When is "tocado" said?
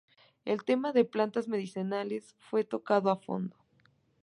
2.63-3.11